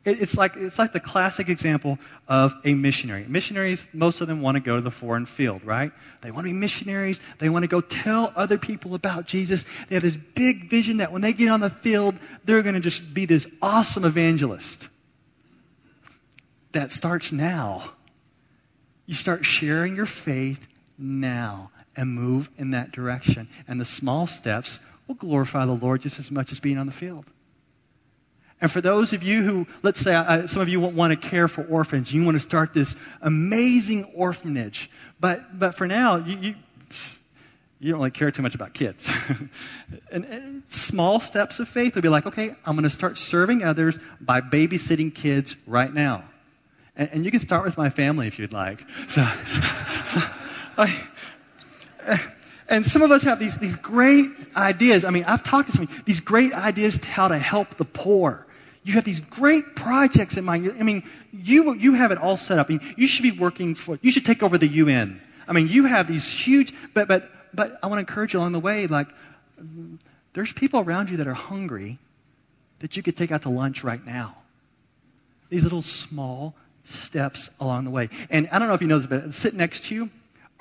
[0.09, 1.99] It's like, it's like the classic example
[2.29, 3.25] of a missionary.
[3.27, 5.91] Missionaries, most of them want to go to the foreign field, right?
[6.21, 7.19] They want to be missionaries.
[7.39, 9.65] They want to go tell other people about Jesus.
[9.89, 12.79] They have this big vision that when they get on the field, they're going to
[12.79, 14.87] just be this awesome evangelist.
[16.71, 17.91] that starts now.
[19.05, 23.47] You start sharing your faith now and move in that direction.
[23.67, 26.91] And the small steps will glorify the Lord just as much as being on the
[26.91, 27.31] field.
[28.59, 31.47] And for those of you who, let's say, uh, some of you want to care
[31.47, 34.89] for orphans, you want to start this amazing orphanage.
[35.19, 36.55] But, but for now, you, you,
[37.79, 39.11] you don't really care too much about kids.
[40.11, 43.63] and, and, small steps of faith would be like, okay, I'm going to start serving
[43.63, 46.23] others by babysitting kids right now.
[46.95, 48.83] And, and you can start with my family if you'd like.
[49.07, 49.23] So,
[50.05, 50.19] so
[50.77, 51.07] I,
[52.69, 55.05] and some of us have these, these great ideas.
[55.05, 58.46] I mean, I've talked to some these great ideas to how to help the poor.
[58.87, 60.73] You have these great projects in mind.
[60.79, 62.69] I mean, you, you have it all set up.
[62.69, 65.19] You should be working for, you should take over the UN.
[65.45, 68.53] I mean, you have these huge, but, but, but I want to encourage you along
[68.53, 69.09] the way, like,
[70.31, 71.97] there's people around you that are hungry
[72.79, 74.37] that you could take out to lunch right now.
[75.49, 78.07] These little small steps along the way.
[78.29, 80.09] And I don't know if you know this, but sitting next to you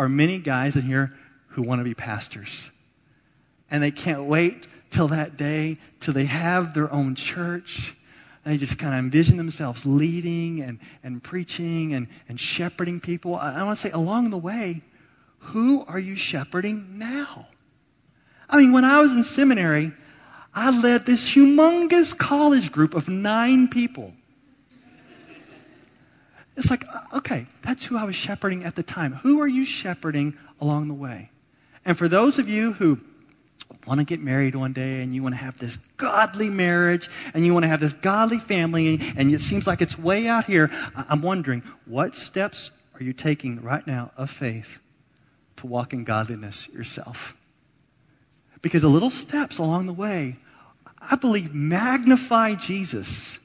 [0.01, 1.16] are many guys in here
[1.51, 2.72] who want to be pastors.
[3.70, 7.95] And they can't wait till that day, till they have their own church
[8.47, 13.34] they just kind of envision themselves leading and, and preaching and, and shepherding people.
[13.34, 14.82] I, I want to say, along the way,
[15.38, 17.49] who are you shepherding now?
[18.49, 19.92] I mean, when I was in seminary,
[20.55, 24.12] I led this humongous college group of nine people.
[26.57, 29.14] It's like, uh, okay, that's who I was shepherding at the time.
[29.14, 31.30] Who are you shepherding along the way?
[31.84, 33.01] And for those of you who
[33.87, 37.47] want to get married one day and you want to have this godly marriage and
[37.47, 40.70] you want to have this godly family and it seems like it's way out here,
[40.95, 44.80] I'm wondering what steps are you taking right now of faith
[45.57, 47.37] to walk in godliness yourself?
[48.62, 50.37] Because the little steps along the way,
[51.01, 53.39] I believe, magnify Jesus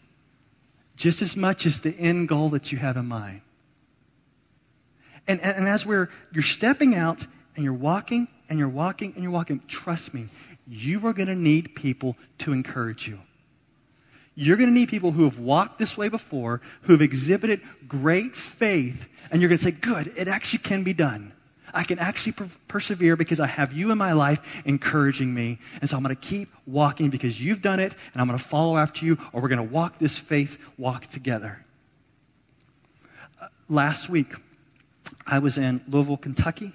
[0.95, 3.41] just as much as the end goal that you have in mind.
[5.27, 7.25] And, and, and as we're, you're stepping out
[7.55, 10.27] and you're walking and you're walking and you're walking, trust me,
[10.67, 13.17] you are going to need people to encourage you.
[14.35, 18.35] You're going to need people who have walked this way before, who have exhibited great
[18.35, 21.31] faith, and you're going to say, Good, it actually can be done.
[21.73, 25.59] I can actually per- persevere because I have you in my life encouraging me.
[25.79, 28.43] And so I'm going to keep walking because you've done it, and I'm going to
[28.43, 31.63] follow after you, or we're going to walk this faith walk together.
[33.41, 34.33] Uh, last week,
[35.25, 36.73] I was in Louisville, Kentucky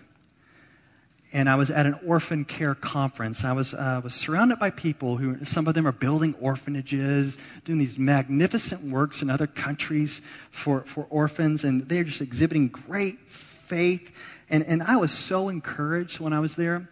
[1.33, 3.45] and I was at an orphan care conference.
[3.45, 7.79] I was, uh, was surrounded by people who, some of them are building orphanages, doing
[7.79, 14.15] these magnificent works in other countries for, for orphans, and they're just exhibiting great faith.
[14.49, 16.89] And, and I was so encouraged when I was there.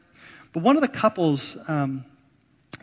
[0.53, 2.05] But one of the couples um,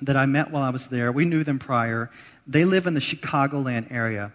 [0.01, 2.09] that I met while I was there, we knew them prior,
[2.47, 4.31] they live in the Chicagoland area.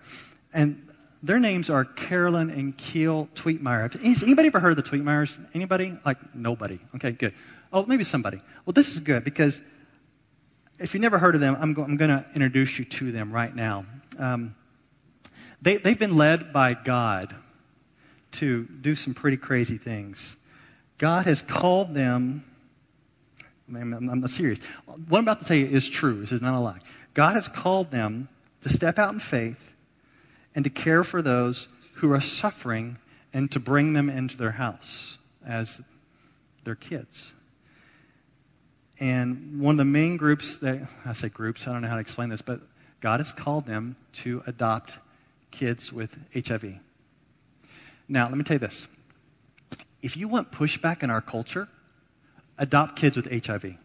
[0.54, 0.85] And
[1.22, 3.92] their names are Carolyn and Keel Twietmeyer.
[4.02, 5.38] Has anybody ever heard of the Twietmeyers?
[5.54, 5.98] Anybody?
[6.04, 6.78] Like nobody.
[6.96, 7.34] Okay, good.
[7.72, 8.40] Oh, maybe somebody.
[8.64, 9.62] Well, this is good because
[10.78, 13.54] if you never heard of them, I'm, I'm going to introduce you to them right
[13.54, 13.86] now.
[14.18, 14.54] Um,
[15.62, 17.34] they, they've been led by God
[18.32, 20.36] to do some pretty crazy things.
[20.98, 22.44] God has called them,
[23.68, 24.60] I'm, I'm, I'm serious.
[24.84, 26.20] What I'm about to tell you is true.
[26.20, 26.78] This is not a lie.
[27.14, 28.28] God has called them
[28.60, 29.72] to step out in faith
[30.56, 32.98] and to care for those who are suffering
[33.32, 35.82] and to bring them into their house as
[36.64, 37.34] their kids.
[38.98, 42.00] And one of the main groups that, I say groups, I don't know how to
[42.00, 42.60] explain this, but
[43.00, 44.94] God has called them to adopt
[45.50, 46.80] kids with HIV.
[48.08, 48.88] Now, let me tell you this.
[50.00, 51.68] If you want pushback in our culture,
[52.56, 53.76] adopt kids with HIV.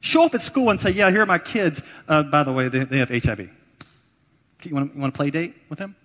[0.00, 1.82] Show up at school and say, Yeah, here are my kids.
[2.08, 3.50] Uh, by the way, they, they have HIV.
[4.64, 5.96] You want, to, play date with him?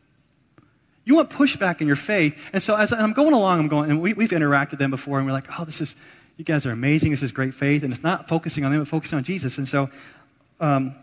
[1.03, 2.49] You want pushback in your faith.
[2.53, 5.17] And so as I'm going along, I'm going, and we, we've interacted with them before,
[5.17, 5.95] and we're like, oh, this is,
[6.37, 7.11] you guys are amazing.
[7.11, 7.83] This is great faith.
[7.83, 9.57] And it's not focusing on them, but focusing on Jesus.
[9.57, 9.89] And so
[10.59, 10.95] um,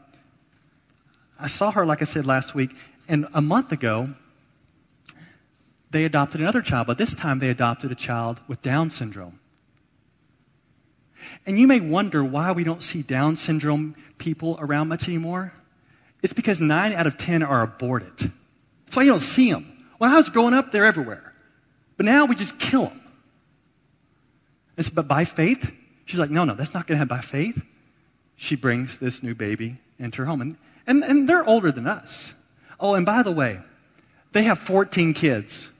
[1.40, 2.74] I saw her, like I said last week,
[3.08, 4.14] and a month ago,
[5.90, 9.38] they adopted another child, but this time they adopted a child with Down syndrome.
[11.46, 15.52] And you may wonder why we don't see Down syndrome people around much anymore.
[16.22, 18.16] It's because nine out of 10 are aborted.
[18.18, 19.66] That's why you don't see them.
[19.98, 21.32] When I was growing up, they're everywhere.
[21.96, 23.02] But now we just kill them.
[24.76, 25.72] It's, but by faith,
[26.04, 27.64] she's like, no, no, that's not going to happen by faith.
[28.36, 30.40] She brings this new baby into her home.
[30.40, 30.56] And,
[30.86, 32.34] and, and they're older than us.
[32.80, 33.60] Oh, and by the way,
[34.32, 35.70] they have 14 kids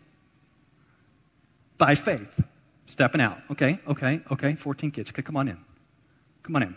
[1.79, 2.45] by faith.
[2.87, 3.39] Stepping out.
[3.51, 5.11] Okay, okay, okay, 14 kids.
[5.11, 5.59] Okay, come on in.
[6.43, 6.77] Come on in.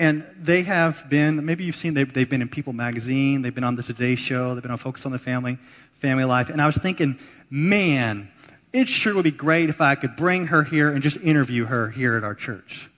[0.00, 3.64] And they have been, maybe you've seen, they've, they've been in People magazine, they've been
[3.64, 5.58] on the Today Show, they've been on Focus on the Family,
[5.92, 6.48] Family Life.
[6.48, 7.18] And I was thinking,
[7.50, 8.30] man,
[8.72, 11.90] it sure would be great if I could bring her here and just interview her
[11.90, 12.90] here at our church.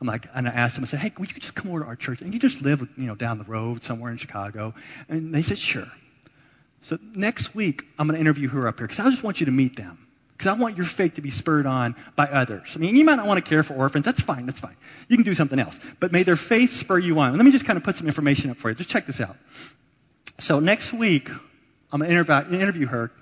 [0.00, 1.86] I'm like, and I asked them, I said, hey, would you just come over to
[1.86, 2.20] our church?
[2.20, 4.74] And you just live, you know, down the road somewhere in Chicago.
[5.08, 5.86] And they said, sure.
[6.80, 9.46] So next week, I'm going to interview her up here because I just want you
[9.46, 10.01] to meet them.
[10.42, 12.72] Because I want your faith to be spurred on by others.
[12.74, 14.04] I mean, you might not want to care for orphans.
[14.04, 14.44] That's fine.
[14.44, 14.74] That's fine.
[15.06, 15.78] You can do something else.
[16.00, 17.36] But may their faith spur you on.
[17.36, 18.74] Let me just kind of put some information up for you.
[18.74, 19.36] Just check this out.
[20.40, 21.30] So next week,
[21.92, 23.12] I'm going to interview, her.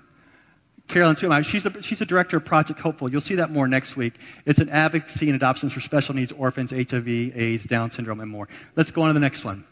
[0.87, 3.07] Carolyn Tuama, she's the, she's the director of Project Hopeful.
[3.07, 4.15] You'll see that more next week.
[4.47, 8.47] It's an advocacy and adoptions for special needs orphans, HIV, AIDS, Down syndrome, and more.
[8.75, 9.63] Let's go on to the next one.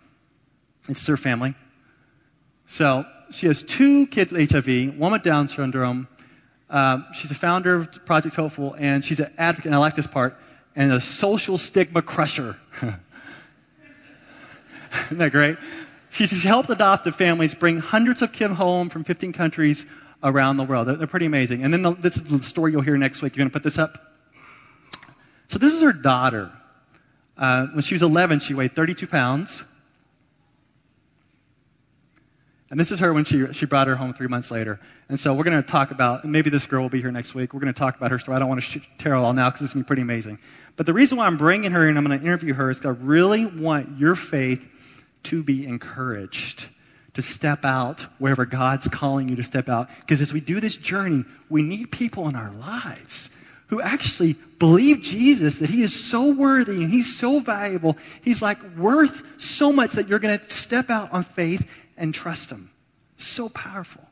[0.87, 1.55] It's her family.
[2.67, 6.07] So she has two kids with HIV, one with Down syndrome.
[6.69, 10.07] Um, she's a founder of Project Hopeful, and she's an advocate, and I like this
[10.07, 10.37] part,
[10.75, 12.57] and a social stigma crusher.
[15.05, 15.57] Isn't that great?
[16.11, 19.85] She's helped adoptive families bring hundreds of kids home from 15 countries
[20.23, 20.87] around the world.
[20.87, 21.63] They're, they're pretty amazing.
[21.63, 23.35] And then the, this is the story you'll hear next week.
[23.35, 24.15] You're going to put this up?
[25.47, 26.51] So this is her daughter.
[27.37, 29.63] Uh, when she was 11, she weighed 32 pounds.
[32.71, 34.79] And this is her when she, she brought her home three months later.
[35.09, 37.33] And so we're going to talk about, and maybe this girl will be here next
[37.33, 37.53] week.
[37.53, 38.35] We're going to talk about her story.
[38.35, 40.37] I don't want to tell her all now because it's going to be pretty amazing.
[40.75, 42.95] But the reason why I'm bringing her and I'm going to interview her is because
[42.95, 44.69] I really want your faith
[45.23, 46.69] to be encouraged
[47.15, 49.89] to step out wherever God's calling you to step out.
[50.01, 53.31] Because as we do this journey, we need people in our lives
[53.67, 57.97] who actually believe Jesus, that he is so worthy and he's so valuable.
[58.23, 62.49] He's like worth so much that you're going to step out on faith and trust
[62.49, 62.71] him.
[63.17, 64.07] So powerful.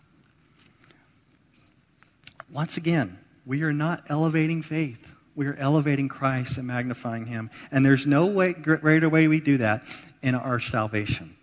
[2.51, 5.13] Once again, we are not elevating faith.
[5.35, 7.49] We are elevating Christ and magnifying him.
[7.71, 9.83] And there's no way, greater way we do that
[10.21, 11.35] in our salvation.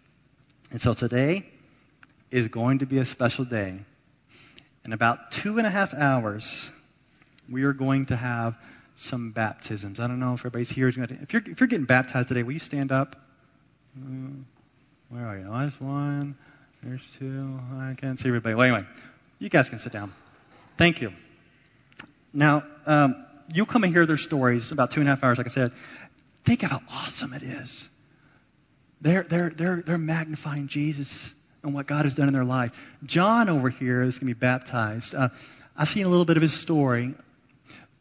[0.70, 1.46] And so today
[2.30, 3.80] is going to be a special day.
[4.84, 6.70] In about two and a half hours,
[7.50, 8.58] we are going to have
[8.96, 10.00] some baptisms.
[10.00, 10.88] I don't know if everybody's here.
[10.88, 13.16] If you're, if you're getting baptized today, will you stand up?
[13.98, 14.44] Mm.
[15.08, 15.44] Where are you?
[15.50, 16.36] There's one.
[16.82, 17.60] There's two.
[17.76, 18.54] I can't see everybody.
[18.54, 18.86] Well, anyway,
[19.38, 20.12] you guys can sit down.
[20.76, 21.12] Thank you.
[22.32, 25.46] Now, um, you come and hear their stories about two and a half hours, like
[25.46, 25.72] I said.
[26.44, 27.88] Think of how awesome it is.
[29.00, 31.32] They're, they're, they're, they're magnifying Jesus
[31.62, 32.72] and what God has done in their life.
[33.04, 35.14] John over here is going to be baptized.
[35.14, 35.28] Uh,
[35.76, 37.14] I've seen a little bit of his story.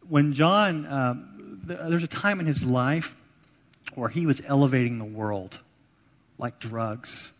[0.07, 3.15] When John, um, th- there's a time in his life
[3.95, 5.59] where he was elevating the world
[6.43, 7.31] like drugs,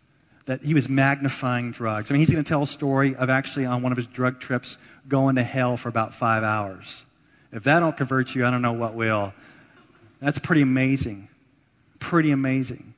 [0.46, 2.10] that he was magnifying drugs.
[2.10, 4.40] I mean, he's going to tell a story of actually on one of his drug
[4.40, 7.04] trips going to hell for about five hours.
[7.52, 9.34] If that don't convert you, I don't know what will.
[10.20, 11.28] That's pretty amazing.
[11.98, 12.94] Pretty amazing.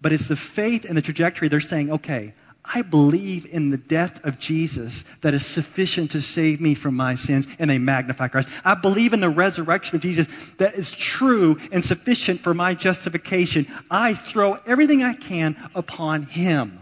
[0.00, 1.46] But it's the faith and the trajectory.
[1.46, 2.34] They're saying, okay,
[2.74, 7.14] I believe in the death of Jesus that is sufficient to save me from my
[7.14, 8.48] sins, and they magnify Christ.
[8.64, 10.26] I believe in the resurrection of Jesus
[10.58, 13.66] that is true and sufficient for my justification.
[13.90, 16.80] I throw everything I can upon Him.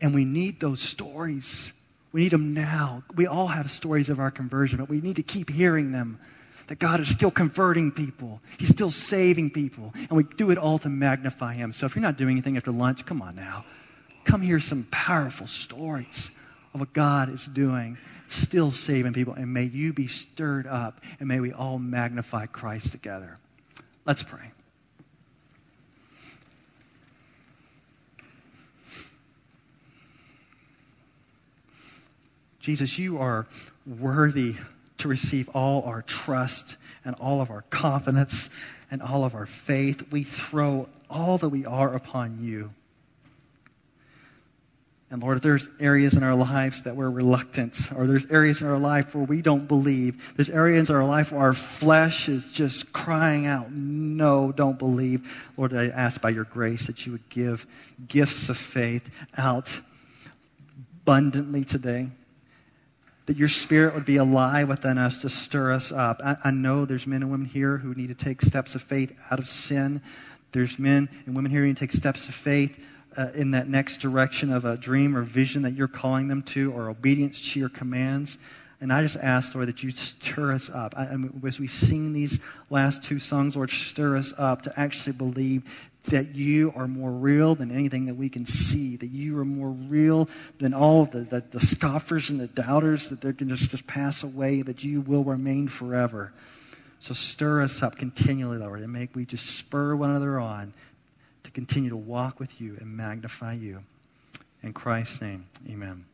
[0.00, 1.72] And we need those stories.
[2.12, 3.04] We need them now.
[3.14, 6.18] We all have stories of our conversion, but we need to keep hearing them.
[6.68, 10.78] That God is still converting people, He's still saving people, and we do it all
[10.78, 11.72] to magnify Him.
[11.72, 13.64] So if you're not doing anything after lunch, come on now.
[14.24, 16.30] Come hear some powerful stories
[16.74, 17.98] of what God is doing,
[18.28, 19.34] still saving people.
[19.34, 23.38] And may you be stirred up, and may we all magnify Christ together.
[24.06, 24.52] Let's pray.
[32.58, 33.48] Jesus, you are
[33.84, 34.54] worthy
[34.98, 38.48] to receive all our trust and all of our confidence
[38.88, 40.12] and all of our faith.
[40.12, 42.72] We throw all that we are upon you.
[45.12, 48.66] And Lord, if there's areas in our lives that we're reluctant, or there's areas in
[48.66, 52.50] our life where we don't believe, there's areas in our life where our flesh is
[52.50, 55.52] just crying out, no, don't believe.
[55.58, 57.66] Lord, I ask by your grace that you would give
[58.08, 59.82] gifts of faith out
[61.02, 62.08] abundantly today.
[63.26, 66.22] That your spirit would be alive within us to stir us up.
[66.24, 69.14] I, I know there's men and women here who need to take steps of faith
[69.30, 70.00] out of sin.
[70.52, 72.86] There's men and women here who need to take steps of faith
[73.16, 76.72] uh, in that next direction of a dream or vision that you're calling them to
[76.72, 78.38] or obedience to your commands.
[78.80, 80.94] And I just ask, Lord, that you stir us up.
[80.96, 85.88] I, as we sing these last two songs, Lord, stir us up to actually believe
[86.04, 89.70] that you are more real than anything that we can see, that you are more
[89.70, 93.86] real than all the, the, the scoffers and the doubters, that they can just, just
[93.86, 96.32] pass away, that you will remain forever.
[96.98, 100.74] So stir us up continually, Lord, and make we just spur one another on
[101.52, 103.84] continue to walk with you and magnify you.
[104.62, 106.06] In Christ's name, amen.